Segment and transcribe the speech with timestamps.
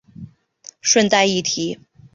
[0.81, 1.77] 顺带一提